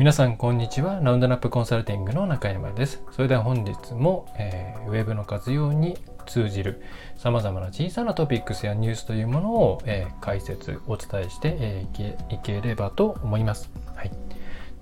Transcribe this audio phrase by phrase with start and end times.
[0.00, 0.98] 皆さんこんにちは。
[1.02, 3.02] ラウンドナップコンサルティングの中山です。
[3.12, 6.80] それでは本日も、えー、ウェブの活用に通じる
[7.18, 14.10] さまざまな小さなトピックスやニュースというものを、えー、解説お伝えして、えー、いければと思います、はい、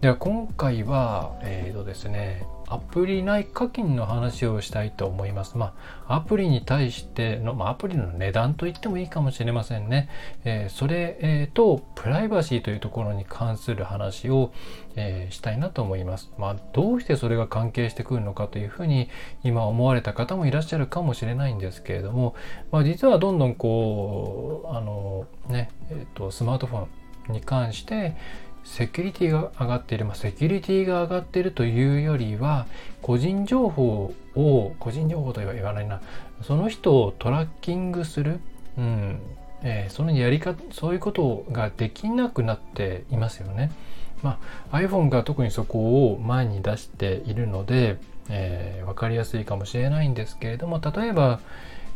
[0.00, 5.56] では今回はえーとですねアプリ内課金の話をしたいと思います。
[5.56, 5.74] ま
[6.06, 10.08] あ、アプリに対しての、まあ、アプリの値段と言ってもいいかもしれませんね。
[10.44, 14.52] えー、それ、えー、と、プライバシーというところに関する話を、
[14.96, 16.30] えー、したいなと思います。
[16.36, 19.08] まあ、どうしてそれが関係してくるのかというふうに
[19.42, 22.34] 今思われた方もいらっしゃるかもしれないんですけれども、
[22.70, 26.86] まあ、実はどんどんこう、あのね、えっ、と、スマートフォ
[27.30, 28.16] ンに関して、
[28.64, 32.66] セキュリティが上がっている、まあ、セキュリティが上がっているというよりは
[33.02, 36.00] 個人情報を個人情報とは言わないな。
[36.42, 38.40] その人をトラッキングする、
[38.76, 39.20] うん。
[39.62, 43.72] えー、そのやり方そういうことができなくなっていますよね。
[44.22, 44.38] ま
[44.70, 51.40] あ、iPhone が特にそこを前に出しているので、えー、分かりやすいかもしれないんですけれども例えば、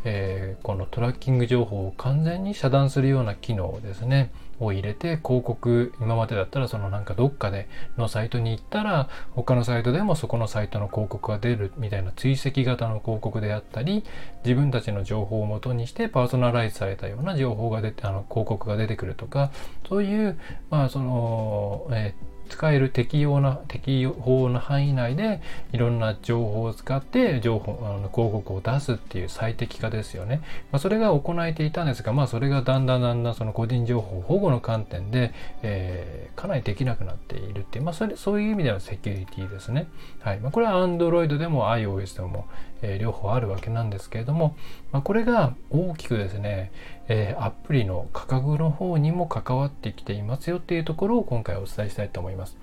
[0.05, 4.31] えー、このトラッキング情報を完全に遮断するような機能ですね。
[4.65, 14.05] を入れて広告今までだったらそのなんかどっかでのサイトに行ったら他のサイトでもそこのサイトの広告が出るみたいな追跡型の広告であったり
[14.45, 19.51] 自分たちの情報をもとにしてパーソナライズされたような情報が出てあの広告が出てくるとか
[19.89, 20.39] そういう
[20.71, 22.32] まあその、えー
[22.63, 30.43] 使える適用な適法の範囲内でいろんな情報を使って情報あの広告を出すっていう最適化ですよね。
[30.71, 39.89] まあ、それが行えていたんですが、まあ、それがだんだんだんだんその個人情報保護の観点で、えー、かなりできなくなっているっていう、まあ、それそういう意味ではセキュリティですね。
[40.21, 42.47] はいまあ、これは Android でも iOS でも、
[42.81, 44.55] えー、両方あるわけなんですけれども、
[44.93, 46.71] まあ、これが大きくですね、
[47.15, 52.57] えー、アプリの価格の方にも関わってきていますよっていうところを今回お伝えしたいと思います。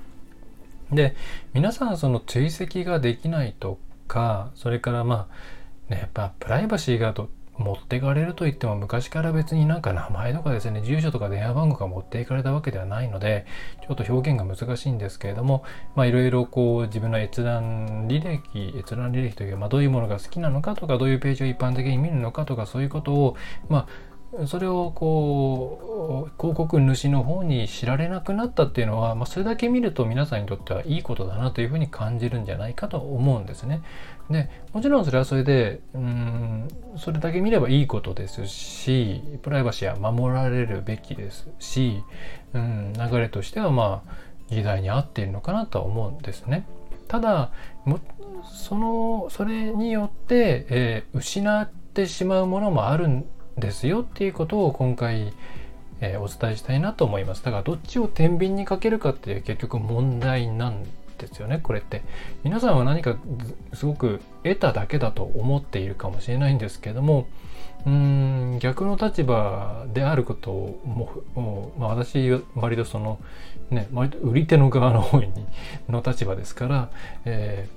[0.92, 1.16] で
[1.54, 5.28] 皆さんその追跡ができないとかそれからま
[5.88, 7.30] あねやっぱプライバシーがと
[7.60, 13.46] 持っていかれると言っても昔から別になんか名前とかですね住所とか電話番号が持っていかれたわけではないので
[13.86, 15.64] ちょっと表現が難しいんですけれども
[15.94, 23.36] まあいろいろこう自分の閲覧履歴閲覧履歴というか、まあ、どういうものが好きなのかとかどういうページを一般的に見るのかとかそういうことを
[23.68, 24.09] まあ
[24.46, 33.82] それをこう広告主の方に知られなくなったっていうのは、まあ、それだけ見ると皆さんにとってはいいことだなというふうに感じるんじゃないかと思うんですね。
[34.30, 36.68] でもちろんそれはそれでうん
[36.98, 42.04] それだけ見ればいいことですしプライバシーは守られるべきですし
[42.54, 44.14] うん流れとしてはまあ
[44.50, 46.68] 時代に合っているのかなとは思うんですね。
[47.08, 47.52] ただ
[48.46, 53.26] そのそれによって、えー、失ってしまうものもあるん
[53.60, 55.34] ですよっていうことを今回、
[56.02, 57.44] えー、お伝えしたいなと思います。
[57.44, 60.84] だからどっちを天秤にかけるかっていう結局問題なん
[61.18, 62.02] ですよねこれって。
[62.44, 63.18] 皆さんは何か
[63.74, 67.28] すごく得ただけだと思っているかもしれないんですけども
[67.86, 73.20] うん逆の立場であることをもう、まあ、私割とその
[73.70, 75.32] ね割と売り手の側の方に
[75.88, 76.90] の立場ですから、
[77.26, 77.70] え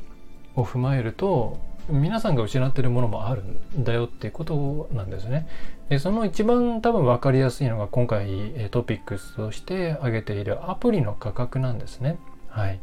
[0.56, 5.46] ー、を踏まえると皆さんが失ってるものもあるんだよっていうことなんですね。
[5.88, 12.18] でその一番多分分かりやすいのが今回トピックスとして挙げているアプリの価格なんですね。
[12.48, 12.80] はい。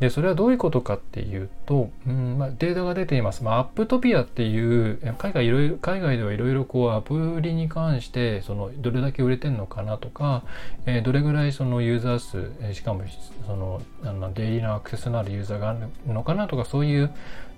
[0.00, 10.44] でそれはどういうことかっていうと、うんまあ、データが出ています、まあ、アップトピアっていう海外海外ではいろいろこうアプリに関してそのどれだけ売れてるのかなとか、
[10.86, 13.02] えー、どれぐらいそのユーザー数、えー、しかも
[13.46, 17.10] そのあのデイリーのアクセスのあるユーザーがあるのかなとかそういう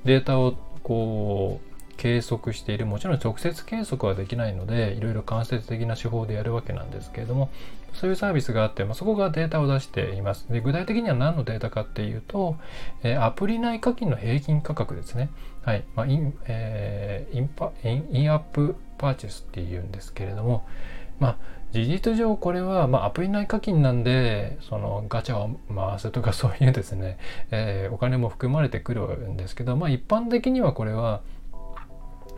[0.05, 2.87] データをこう計測している。
[2.87, 7.51] もちろん直接計測はできないのでいろいろ間接的な手法でやるわけなんですけれども
[7.93, 10.51] そういうサービスがあって、まあ、そこがデータを出しています。
[10.51, 12.57] で具体的には何のデータかっていうと、
[13.03, 15.29] えー、アプリ内課金の平均価格ですね。
[15.63, 20.65] はい、まあインえー、インパイン in-app purchase っていうんですけれども
[21.19, 21.37] まあ
[21.73, 27.19] 事実上これは、まあ、アプリ内課金なんでそのガチャを回すとかそういうですね、
[27.51, 31.23] えー、お金も含まれてくるんですけど、まあ、一般的にはこれは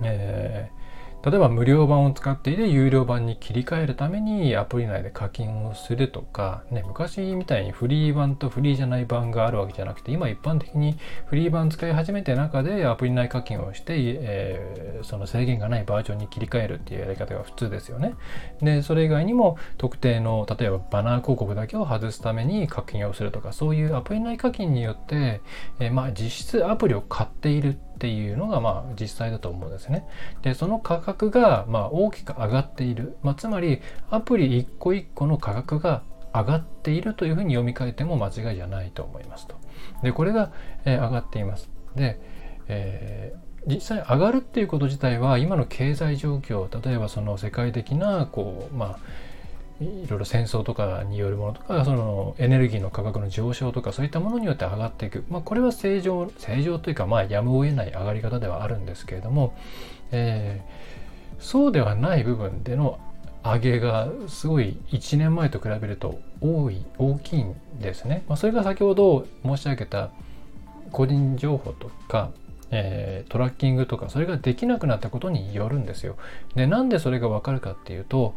[0.02, 0.81] えー
[1.25, 18.15] 例えば無料版を使っていて有料版に切り替えるためにアプリ内で課金をするとか、ね、昔みたいにフリー版とフリーじゃない版があるわけじゃなくて今一般的にフリー版使い始めて中でアプリ内課金をして、えー、その制限がないバージョンに切り替えるっていうやり方が普通ですよね。
[18.61, 25.41] でそれ以外にも特定の例えばバナー広告だけを外すために課金をするとかそういうアプリ内課金によって、
[25.79, 30.04] えー、まあ実質アプリを買っているってていうのがまあ実際だと思うんですね。
[30.43, 36.02] でその価格がま大きく上がっている、まあ、つまりアプリ一個一個の価格が
[36.34, 39.54] 上がっているというふうに読み替えても間違いじゃないと思いますと。
[40.02, 40.50] でこれが、
[40.84, 41.70] え、上がっています。
[41.94, 42.20] で、
[42.66, 48.99] えー、実際上がるっていうこと自体は今の経済状況例えばその世界的なこうまあ
[49.84, 59.55] いろいろ戦争とかによるものとかそのエネルギーの価格の上昇とかそういったものによって上がっていく、まあ、これは正常正常というかまあやむを得ない上がり方ではあるんですけれども、
[60.11, 62.99] えー、そうではない部分での
[63.44, 68.23] 上げがすごい1年前と比べると多い大きいんですね。
[68.28, 70.11] まあ、それが先ほど申し上げた
[70.93, 72.31] 個人情報とか、
[72.70, 76.17] えー、トラッキングとかそれができなくなったことによるんですよ。
[76.55, 78.35] でなんでそれがわかるかっていうと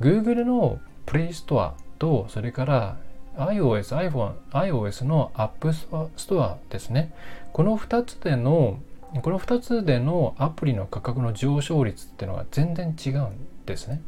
[0.00, 2.96] Google の Play Store とそれから
[3.36, 5.70] iOS、iPhone、iOS の App
[6.16, 7.12] Store ですね。
[7.52, 8.78] この2つでの
[9.22, 14.00] この2つでのアプリの価格の上昇率っていうのが全然違うんですね。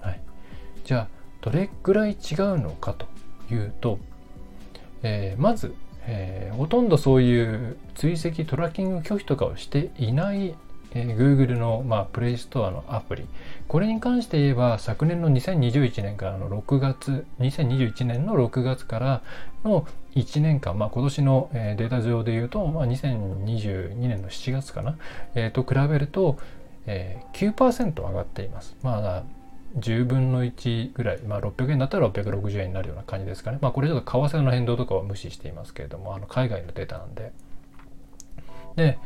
[0.00, 0.20] はい、
[0.84, 1.08] じゃあ
[1.40, 3.06] どれぐらい違うのかと
[3.54, 3.98] いうと、
[5.02, 5.74] えー、まず、
[6.06, 10.56] えー、ほとんどそういう追跡トラッキング拒否とかをしていない
[10.94, 13.26] えー、Google の、まあ、プレイストアのアプリ
[13.66, 19.22] これに関して言えば昨年の2021年からの6月2021年の6月から
[19.64, 24.96] の1年間、まあ、今年の、えー、データ上で言うと、まあ、2022年の7月かな、
[25.34, 26.38] えー、と比べると、
[26.86, 28.76] えー、9%上がっています。
[28.82, 29.38] まあ
[29.76, 33.58] 10分の1ぐらい、まあ、600円だったら660円になるような感じですかね。
[33.60, 37.32] まあ、これちょっと為替の変動とかは無視していますけれども、あの海外のデータなんで。
[38.76, 38.98] で、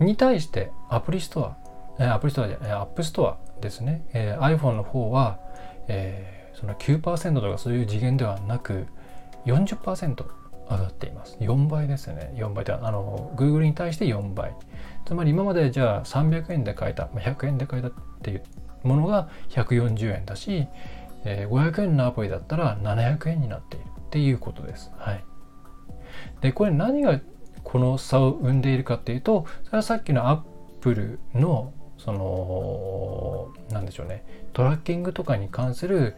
[0.00, 1.54] に対してアプリスト
[1.98, 5.38] ア、アプリストアじゃない、 App Store ですね、えー、iPhone の方は、
[5.88, 8.86] えー、その9%とかそういう次元ではなく
[9.46, 10.24] 40%
[10.70, 11.36] 上がっています。
[11.40, 12.32] 4倍ですね。
[12.36, 14.54] 4倍ってあの Google に対して4倍。
[15.04, 17.92] つまり今までじゃあ300円で買えた、100円で買えたっ
[18.22, 18.42] ていう
[18.84, 20.68] ものが140円だし、
[21.24, 24.92] えー、500円のアプリだったら700円になっているっていうことです。
[24.96, 25.24] はい。
[26.40, 27.20] で、これ何が
[27.64, 30.40] この差を生んでいるかっていうとそれはさっきのアッ
[30.80, 36.16] プルのその何でしょうねトラッキングとかに関する、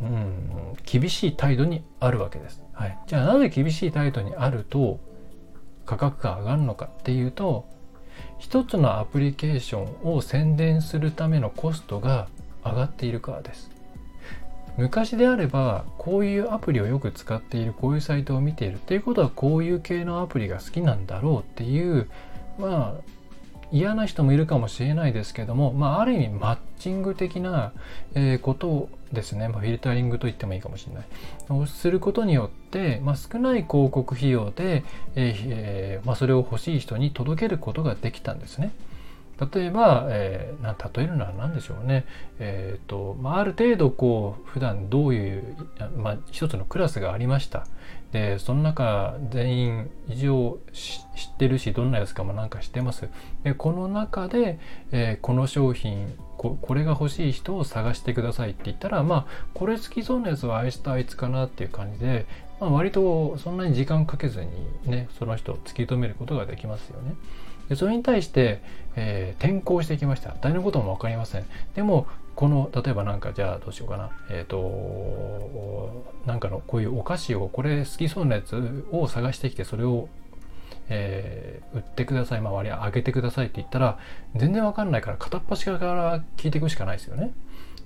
[0.00, 2.62] うん、厳しい態度にあるわけです。
[2.72, 5.00] はい、じゃあなぜ厳しい態度にあると
[5.84, 7.66] 価格が上がるのかっていうと
[8.38, 12.28] 一つのアプリケーションを宣伝するためのコストが
[12.64, 13.69] 上がっているからです。
[14.76, 22.08] 昔であればこういうアプリをよく使っているこういうサイトを見ているっていうことはこういう系のアプリが好きなんだろうっていう
[22.58, 23.10] まあ
[23.72, 27.72] 嫌な人もいるかもしれないですけども、まあ、ある意味マッチング的な、
[28.14, 31.04] えことですね、まあ、フィルタリングと言ってもいいかもしれない
[31.48, 34.82] をすることによって、まあ、少ない広告費用で、
[35.14, 38.72] えー、まあ、それを欲しい人に届けることができたんですね。
[39.52, 42.04] 例えば、えー、な例えるのは何でしょうね、
[42.38, 45.56] えーとまあ、ある程度こう普段どういう、
[45.96, 47.66] まあ、一つのクラスがありました。
[48.12, 53.08] でその中全員一応知ってるしどんなやつかもなんか知ってます。
[53.44, 54.58] でこの中で、
[54.90, 62.26] えー、この商品ここれが欲しい人を探してくださいって言ったらまあこれ好きそうなやつはあいつとあいつかなっていう感じで、
[62.60, 64.50] まあ、割とそんなに時間かけずに
[64.86, 67.14] ねその人を突き止めることができますよね。
[67.70, 68.60] でそれに対して、
[68.96, 80.08] えー、転校してきました誰のことも分かりませんでもこの例えばなんかじゃあどうしようかなえっ、ー、となんかのこういうお菓子をこれ好きそうなやつを探してきてそれを
[80.92, 83.98] えー、売ってください、まあ、割り上げてくださいって言ったら
[84.34, 87.32] 全然わかんないから片っ端から聞いていくしかないですよね。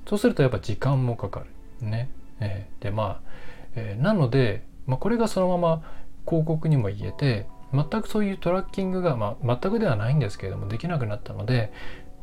[0.08, 1.40] そうするとやっぱ時間もかか
[1.80, 1.86] る。
[1.86, 2.08] ね。
[2.40, 3.30] えー、でまあ、
[3.76, 5.82] えー、なので、まあ、これがそのまま
[6.26, 11.72] 広告にも言えて全くそういうトラッキングが、まあ、全くではないんですけれどもできなくなったので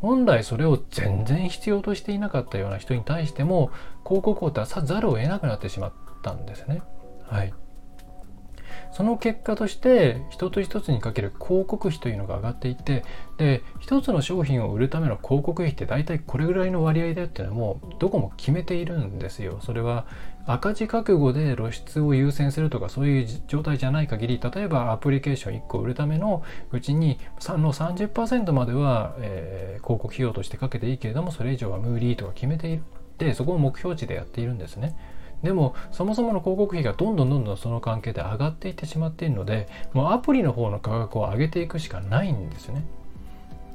[0.02, 3.72] 本来それを全然必要としていなかったような人に対しても
[4.04, 5.94] 広告を出さざるを得なくなってしまっ
[6.24, 6.82] たんですね。
[7.28, 7.54] はい、
[8.92, 13.06] その結果として一つ一つにかける広告費というのが上がっていて
[13.38, 19.60] で一つの商品を売るための広告費って大体これぐらいの割合だっていうのはもうどこも決めているんですよ。
[19.62, 20.06] それは
[20.46, 32.84] 赤字覚悟で露出を優先するとかそういう状態じゃない限り例えばアプリケーション1個売るためのうちにの30%までは、えー、広告費用としてかけていいけれどもそれ以上は無理とか決めている
[33.18, 34.96] でそこを目標値でやっているんですね。
[35.44, 42.84] でもそもそもの広告費がどんどんどんどんその関係で上がっていってしまっているのでもうアプリの方の価格を上げていくしかないんですね。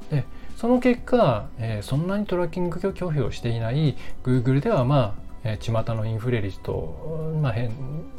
[0.09, 7.55] でその結果、えー、そんなにトラッキング拒否をしていない Google ではまあえ巷のインフレ率と、まあ、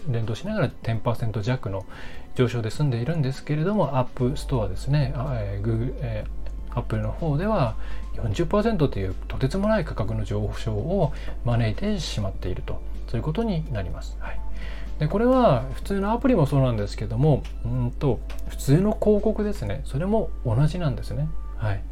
[0.08, 1.84] 連動しながら10%弱の
[2.34, 6.24] 上昇で済んでいるんですけれども、アップストアですね、えー Google え
[6.70, 7.76] アップルの方では
[8.16, 11.12] 40%というとてつもない価格の上昇を
[11.44, 14.16] 招いてしまっているとそういうことになります。
[14.20, 14.40] はい、
[14.98, 21.28] でこれは普通のアプリもそうなんですけどもうんと普通の広告ですねそれも同じなんですね。
[21.58, 21.82] はい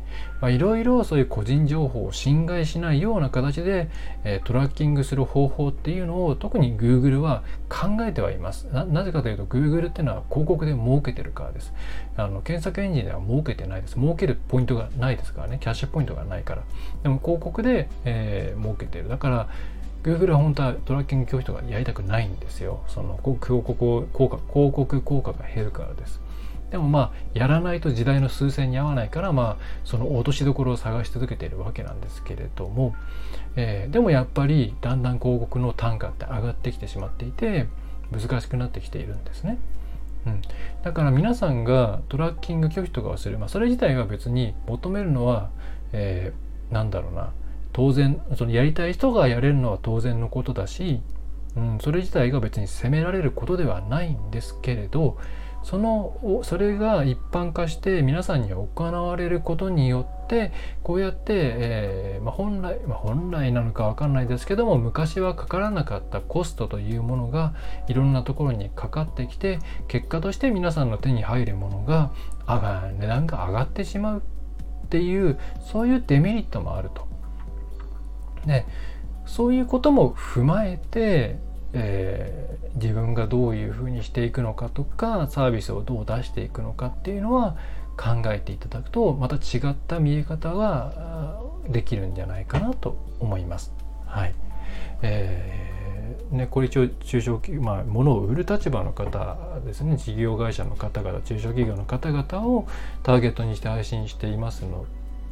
[0.40, 3.88] まあ、いろいろそういう個人情報を侵害しないような形で、
[4.24, 9.04] えー、トラッキングする方法っていうのを特に Google は考えてはいますな。
[9.04, 11.72] ぜかというと Google っていうのは広告で儲けてるからです。
[12.16, 13.94] あの検索エンジンでは儲けてないです。
[13.94, 15.58] 儲けるポイントがないですからね。
[15.60, 16.62] キャッシュポイントがないから。
[17.02, 19.08] でも広告で、えー、儲けてる。
[19.08, 19.48] だから
[20.02, 22.84] Google は本当はトラッキング教室とかやりたくないんですよ。
[22.88, 26.20] その広告効果広告効果が減るからです。
[26.70, 32.94] でもまあやらないと時代の数勢に合わないからまあその落としどころを探し続けているわけなんですけれども、
[33.54, 37.66] えー、でもやっぱりだんだん広告の単価って上がってきてしまっていて
[38.10, 39.58] 難しくなってきているんですね。
[40.26, 40.42] うん、
[40.82, 45.50] だから皆さんがトラッキング拒否とかをする、まあ、それ自体は別に求めるのは、
[45.92, 47.32] えー、なんだろうな。
[47.72, 51.02] 当然そのやりたい人がやれるのは当然のことだし、
[51.56, 55.18] うん、それ自体が別に責められることではないんですけれど
[55.66, 60.52] そのそれが一般化して皆さんに行われることによって
[60.84, 67.52] こうやって、えー、まあ、本来、まあ、本来なのか分かんないですけども昔はかからなかったコストというものが
[67.88, 69.58] いろんなところにかかってきて
[69.88, 72.12] 結果として皆さんの手に入るものが
[72.46, 74.22] 上が値段が上がってしまう
[74.84, 77.08] っていうそういうデメリットもあると。
[78.46, 78.66] で
[79.24, 81.40] そういうことも踏まえて
[81.78, 87.56] えー、自分がどういうふうにしていくのかとかサービスをどう出していくのかっていうのは
[87.98, 93.72] 考えていただくとまた違った見え方ができるんじゃないかなと思います。
[94.06, 94.34] はい
[95.02, 95.76] えー
[96.30, 102.66] ね、これ一応中小企業、まあ、物を売る立場の方ですね事業会社の方々中小企業の方々を
[103.02, 104.86] ターゲットにして配信していますの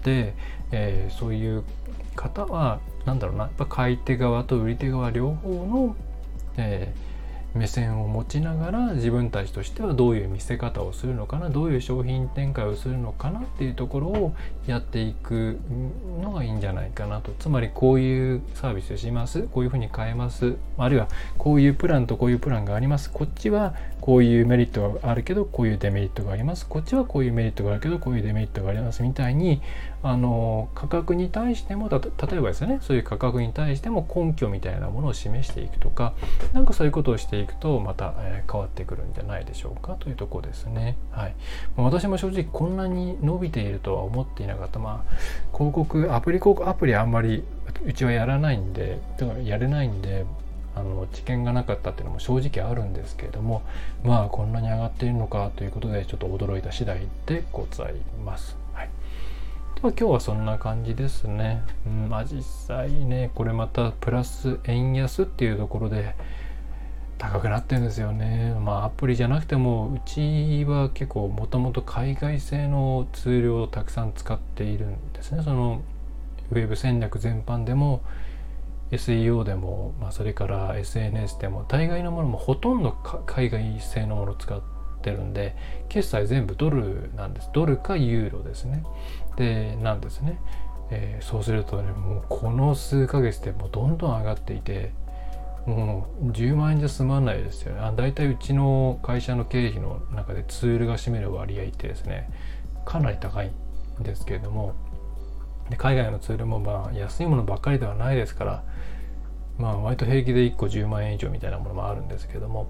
[0.04, 0.34] で、
[0.70, 1.64] えー、そういう
[2.14, 5.96] 方は何だろうなやっぱ買い手側と売り手側両方の
[6.56, 14.34] えー、目線を持ちながら自分たちとしてはどういう見せ方をするのかなどういう商品展開をするのかなっていうところを
[14.66, 15.61] やっていく
[16.20, 17.32] のがいいんじゃないかなと。
[17.38, 21.08] つまりこういうサービスしますこういうふうに変えますあるいは
[21.38, 23.11] こういうプランとこういうプランがあります。
[23.11, 26.66] こっちはこういうメリットがあるけどこういうデメリットがあります。
[26.66, 29.02] こっちはこういうメリットがあるけどこういうデメリットがあります。
[29.02, 29.62] みたいに
[30.04, 36.12] あの価格に対しても例えばですねそういう価格に対しても根拠みたいなものを示していくとか
[36.52, 40.99] なんかそういうことをしていくとまた、えー、変わってくるんじゃないでしょうかというとこですね。
[41.11, 41.34] はい、
[41.76, 45.14] 私も正直こんなに伸びているとは思っていなかったまあ
[45.56, 47.42] 広告アプリ広告アプリあんまり
[47.87, 48.99] うちはやらないんで
[49.42, 50.26] やれないんで
[50.76, 53.62] あの知見がなかったっていうのも正直あるんですけれども
[54.04, 58.63] まあこんなに上がっているのかということでちょっと驚いた次第でございます。
[59.84, 61.62] ま、今日はそんな感じですね。
[61.86, 66.14] うん、まあ実際ね、これまたプラス円安っていうところで
[67.18, 68.54] 高くなってるんですよね。
[68.58, 75.42] まあアプリじゃなくても、うちは結構もともと海外製のツールをたくさん使っているんですね。
[75.42, 75.82] その
[76.50, 78.00] ウェブ戦略全般でも
[78.90, 82.92] SEO でも、まあ、それから SNS でも大概のものもほとんど
[83.26, 84.74] 海外製のものを使って
[85.04, 85.54] てるんで
[85.88, 87.50] 決済全部ドルなんです。
[87.52, 88.84] ドルかユーロですね。
[89.37, 90.40] でなんですね、
[90.90, 94.92] えー、そうするとねもうこの数ヶ月でもうどんどん上がっていて
[95.66, 97.80] もう10万円じゃ済まないですよね。
[97.80, 102.30] あ大体うちの会社の経費の中でツールが占める割合ってですね
[102.84, 103.50] かなり高い
[104.00, 104.75] んですけれども
[105.70, 108.64] で海外のツールもまあ安いものばっかりではないですから
[109.58, 112.68] まあ割と平気で1個10万円以上みたいなものもあるんですけども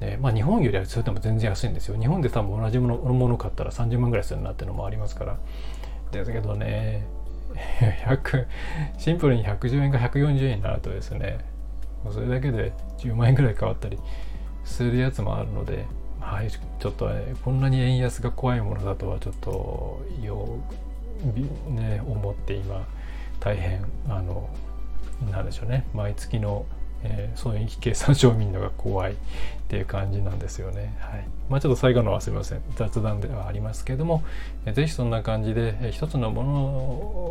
[0.00, 1.98] でまあ、日本よりはそれでも全然安いんですよ。
[1.98, 5.38] 日本で多分同じものもの買ったら30万ぐらいするなっていうのもありますから。
[6.10, 7.06] ですけどね
[8.98, 11.38] シンプルに110円か140円になるとですね
[12.10, 13.98] それだけで10万円ぐらい変わったり
[14.64, 15.86] するやつもあるので、
[16.20, 20.58] はい、ちょっと、ね、こんなに円安が怖いものだとはちょっとよ、
[21.68, 22.86] ね、思って今
[23.40, 24.48] 大変あの
[25.32, 26.64] なんでしょうね毎月の
[27.02, 29.16] えー、そういう計算書を見るのが怖いっ
[29.68, 30.96] ていう感じなんですよね。
[31.00, 31.24] はい。
[31.48, 32.62] まあちょっと最後のはすみません。
[32.76, 34.22] 雑談ではありますけれども、
[34.66, 36.54] えー、ぜひそんな感じで、えー、一つのもの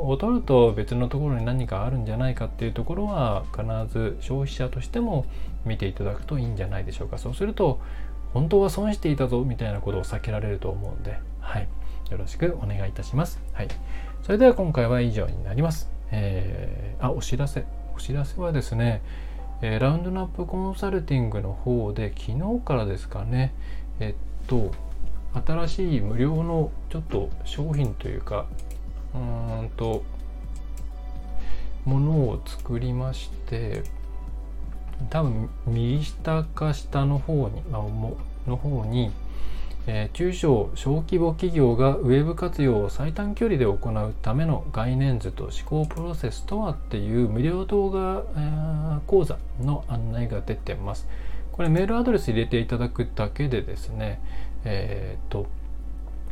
[0.10, 5.26] を取ると別のところに何かあるんじゃないかっていうところは必ず消費者としても
[5.66, 7.18] 見ていただくといいんじゃないでしょうか。
[7.18, 7.80] そうすると、
[8.34, 11.68] 本当は損していたぞみたいなことを避けられると思うんで、はい。
[12.12, 13.42] よろしくお願いいたします。
[13.54, 13.68] はい。
[14.24, 15.90] それでは今回は以上になります。
[16.12, 17.66] えー、あ、お知らせ。
[17.96, 19.02] お知らせはですね、
[19.62, 23.54] えー、ラウンドナップコンサルティングの方で昨日からですかね。
[24.00, 24.72] えっと
[25.46, 28.48] 新しい無料のちょっと商品というか
[29.14, 30.04] うーんと
[31.86, 33.84] ものを作りまして
[35.10, 37.62] 多分右下か下の方に
[38.48, 39.12] の方に、
[39.88, 51.08] えー、中小小規模企業がウェブ活用を最短距離で行うための概念図と思考プロセスとはっていう無料動画、えー、講座の案内が出てます。
[51.54, 54.22] これメールアドレス入れていただくだけでですね、
[54.64, 55.48] えっ、と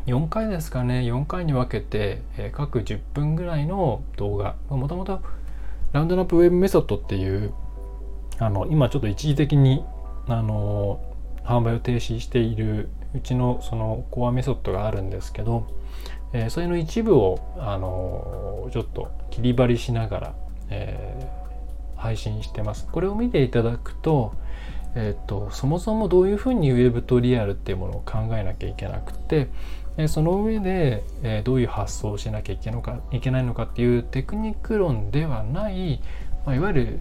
[0.05, 5.21] 4回ですかね4回に分けて、え、各10分ぐらいの動画もともと
[5.93, 7.53] ラウンドナップウェブメソッドっていう
[8.37, 9.83] あの今ちょっと一時的に
[10.27, 10.99] あの
[11.43, 15.67] 販売を停止しているうちのそのコアメソッドがあるんですけど、
[16.33, 20.35] えー、それの一部をあのちょっと切り張りしながら、
[20.69, 22.87] えー、配信してます。
[22.91, 24.33] これを見ていただくと,、
[24.95, 29.47] えーと、そもそもどういうふうにウェブとリアルっていうものを考えなきゃいけなくて、
[29.97, 36.01] えその上で、えどういう発想をしなきゃいけのかいけないのかっていうテクニック論ではない、
[36.45, 36.99] まあ、いわゆる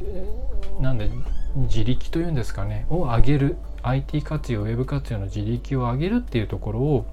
[0.80, 1.10] なんで
[1.56, 7.06] 自力というんですかねを上げる IT 活用ウェブ活用の自力を上げるっていうところを、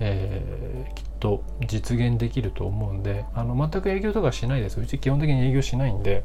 [0.00, 6.24] えー、きっと実現できると思うんであの全く営業とかしないですうち基本的に営業しないんで、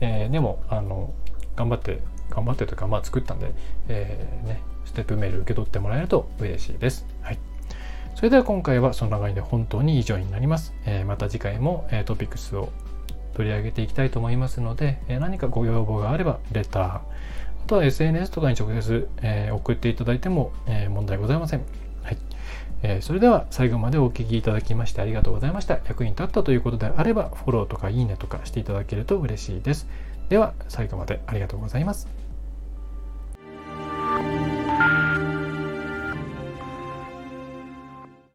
[0.00, 1.14] えー、でもあの
[1.56, 3.52] 頑張って頑張ってとかまあ作ったんで、
[3.88, 7.06] えー、ね、ステップメール受け取ってもらえると嬉しいです。
[7.22, 7.38] はい
[8.16, 10.74] それでは今回はその中で本当に以上になります。
[10.84, 12.68] えー、また次回も、え、トピックスを
[13.40, 17.02] 取り上げていきたいと思いますので、えー、何かご要望があればレター、あ
[17.66, 21.62] とは SNS とかに直接、えー、送っていただいても、えー、問題ございません。
[22.02, 22.18] はい
[22.82, 25.78] えー、それでは最後までお聴きいただきましてありがとうございました。
[25.88, 29.86] 役に立ったということであれば、フォローとかいいねとかしていただけると嬉しいです。
[30.28, 32.19] では、最後までありがとうございます。